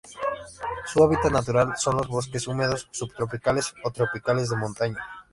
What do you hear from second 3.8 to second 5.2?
o tropicales de montaña.